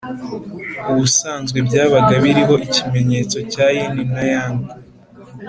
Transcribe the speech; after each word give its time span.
ubusanzwe 0.91 1.57
byabaga 1.67 2.13
biriho 2.23 2.55
ikimenyetso 2.67 3.37
cya 3.51 3.65
yin 3.75 3.95
na 4.13 4.23
yang 4.31 4.59